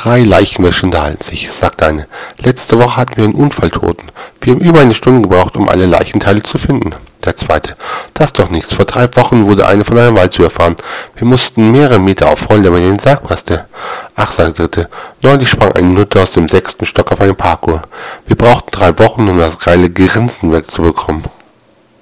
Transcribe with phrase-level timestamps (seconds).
[0.00, 2.06] Drei Leichenwäsche unterhalten sich, sagt eine.
[2.40, 4.12] Letzte Woche hatten wir einen Unfalltoten.
[4.40, 6.94] Wir haben über eine Stunde gebraucht, um alle Leichenteile zu finden.
[7.24, 7.74] Der zweite.
[8.14, 8.72] Das ist doch nichts.
[8.72, 10.76] Vor drei Wochen wurde eine von einem Wald überfahren.
[11.16, 13.64] Wir mussten mehrere Meter aufrollen, damit er in den Sarg passte.
[14.14, 14.88] Ach, sagt der dritte.
[15.20, 17.82] Neulich sprang eine Nutte aus dem sechsten Stock auf einen Parkour.
[18.28, 21.24] Wir brauchten drei Wochen, um das geile Grinsen wegzubekommen.